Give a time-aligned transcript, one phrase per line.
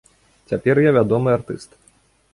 [0.53, 1.79] Цяпер я вядомы артыст.